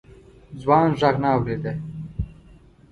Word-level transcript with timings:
ځوان 0.61 0.89
غږ 0.99 1.15
نه 1.23 1.29
اورېده. 1.35 1.73